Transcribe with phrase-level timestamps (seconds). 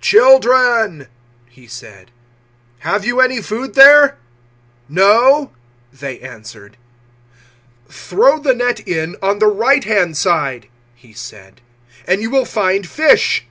[0.00, 1.08] "Children,"
[1.48, 2.12] He said,
[2.78, 4.18] "have you any food there?"
[4.88, 5.50] "No,"
[5.92, 6.76] they answered.
[7.88, 11.60] 021:006 "Throw the net in on the right hand side," He said,
[12.06, 13.48] "and you will find fish."